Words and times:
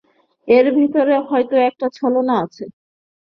এর 0.47 0.65
ভিতরে 0.77 1.15
হয়তো 1.29 1.55
একটা 1.69 1.87
ছলনা 1.97 2.33
আছে। 2.43 2.63